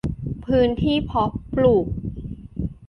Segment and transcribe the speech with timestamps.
[0.45, 1.87] พื้นที่เพาะปลูก